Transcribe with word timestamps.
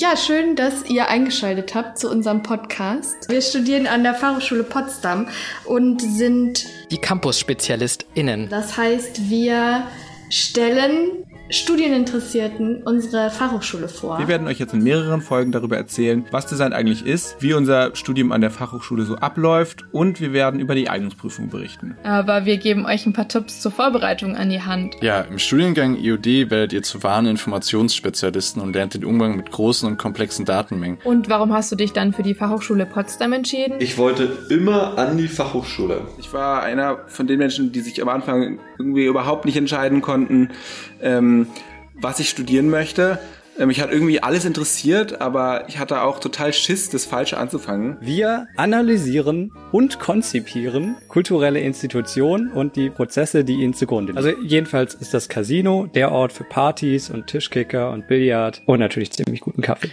Ja, 0.00 0.16
schön, 0.16 0.54
dass 0.54 0.88
ihr 0.88 1.08
eingeschaltet 1.08 1.74
habt 1.74 1.98
zu 1.98 2.08
unserem 2.08 2.44
Podcast. 2.44 3.28
Wir 3.28 3.42
studieren 3.42 3.88
an 3.88 4.04
der 4.04 4.14
Fachhochschule 4.14 4.62
Potsdam 4.62 5.26
und 5.64 6.00
sind 6.00 6.66
die 6.92 6.98
Campus-SpezialistInnen. 6.98 8.48
Das 8.48 8.76
heißt, 8.76 9.28
wir 9.28 9.88
stellen 10.30 11.24
Studieninteressierten 11.50 12.82
unsere 12.82 13.30
Fachhochschule 13.30 13.88
vor. 13.88 14.18
Wir 14.18 14.28
werden 14.28 14.46
euch 14.46 14.58
jetzt 14.58 14.74
in 14.74 14.82
mehreren 14.82 15.22
Folgen 15.22 15.50
darüber 15.50 15.78
erzählen, 15.78 16.26
was 16.30 16.46
Design 16.46 16.74
eigentlich 16.74 17.06
ist, 17.06 17.36
wie 17.40 17.54
unser 17.54 17.96
Studium 17.96 18.32
an 18.32 18.42
der 18.42 18.50
Fachhochschule 18.50 19.04
so 19.04 19.16
abläuft 19.16 19.86
und 19.92 20.20
wir 20.20 20.34
werden 20.34 20.60
über 20.60 20.74
die 20.74 20.90
Eignungsprüfung 20.90 21.48
berichten. 21.48 21.96
Aber 22.04 22.44
wir 22.44 22.58
geben 22.58 22.84
euch 22.84 23.06
ein 23.06 23.14
paar 23.14 23.28
Tipps 23.28 23.60
zur 23.60 23.72
Vorbereitung 23.72 24.36
an 24.36 24.50
die 24.50 24.60
Hand. 24.60 24.96
Ja, 25.00 25.22
im 25.22 25.38
Studiengang 25.38 25.96
IOD 25.96 26.50
werdet 26.50 26.74
ihr 26.74 26.82
zu 26.82 27.02
wahren 27.02 27.26
Informationsspezialisten 27.26 28.60
und 28.60 28.74
lernt 28.74 28.94
den 28.94 29.04
Umgang 29.04 29.36
mit 29.36 29.50
großen 29.50 29.88
und 29.88 29.96
komplexen 29.96 30.44
Datenmengen. 30.44 30.98
Und 31.04 31.30
warum 31.30 31.52
hast 31.54 31.72
du 31.72 31.76
dich 31.76 31.92
dann 31.92 32.12
für 32.12 32.22
die 32.22 32.34
Fachhochschule 32.34 32.84
Potsdam 32.84 33.32
entschieden? 33.32 33.76
Ich 33.78 33.96
wollte 33.96 34.30
immer 34.50 34.98
an 34.98 35.16
die 35.16 35.28
Fachhochschule. 35.28 36.02
Ich 36.18 36.32
war 36.34 36.62
einer 36.62 36.98
von 37.06 37.26
den 37.26 37.38
Menschen, 37.38 37.72
die 37.72 37.80
sich 37.80 38.02
am 38.02 38.08
Anfang 38.08 38.58
irgendwie 38.78 39.06
überhaupt 39.06 39.44
nicht 39.44 39.56
entscheiden 39.56 40.02
konnten, 40.02 40.50
ähm, 41.00 41.37
was 41.94 42.20
ich 42.20 42.28
studieren 42.28 42.70
möchte. 42.70 43.18
Ähm, 43.58 43.68
mich 43.68 43.80
hat 43.80 43.90
irgendwie 43.90 44.22
alles 44.22 44.44
interessiert, 44.44 45.20
aber 45.20 45.68
ich 45.68 45.78
hatte 45.78 46.02
auch 46.02 46.20
total 46.20 46.52
Schiss, 46.52 46.90
das 46.90 47.04
Falsche 47.04 47.36
anzufangen. 47.38 47.96
Wir 48.00 48.46
analysieren 48.56 49.52
und 49.72 49.98
konzipieren 49.98 50.96
kulturelle 51.08 51.60
Institutionen 51.60 52.52
und 52.52 52.76
die 52.76 52.90
Prozesse, 52.90 53.44
die 53.44 53.54
ihnen 53.54 53.74
zugrunde 53.74 54.12
liegen. 54.12 54.24
Also 54.24 54.40
jedenfalls 54.42 54.94
ist 54.94 55.12
das 55.12 55.28
Casino 55.28 55.88
der 55.92 56.12
Ort 56.12 56.32
für 56.32 56.44
Partys 56.44 57.10
und 57.10 57.26
Tischkicker 57.26 57.90
und 57.90 58.06
Billard 58.06 58.62
und 58.66 58.78
natürlich 58.78 59.10
ziemlich 59.12 59.40
guten 59.40 59.62
Kaffee. 59.62 59.86